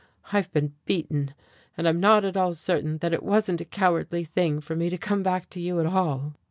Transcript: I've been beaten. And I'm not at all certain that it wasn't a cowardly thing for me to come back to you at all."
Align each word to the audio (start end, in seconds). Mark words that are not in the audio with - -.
I've 0.33 0.51
been 0.51 0.73
beaten. 0.85 1.35
And 1.77 1.87
I'm 1.87 1.99
not 1.99 2.25
at 2.25 2.35
all 2.35 2.55
certain 2.55 2.97
that 3.01 3.13
it 3.13 3.21
wasn't 3.21 3.61
a 3.61 3.65
cowardly 3.65 4.23
thing 4.23 4.59
for 4.59 4.75
me 4.75 4.89
to 4.89 4.97
come 4.97 5.21
back 5.21 5.47
to 5.51 5.61
you 5.61 5.79
at 5.79 5.85
all." 5.85 6.33